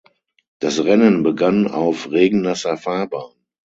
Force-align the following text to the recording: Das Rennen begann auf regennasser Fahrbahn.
Das 0.57 0.83
Rennen 0.83 1.21
begann 1.21 1.67
auf 1.67 2.09
regennasser 2.09 2.75
Fahrbahn. 2.75 3.33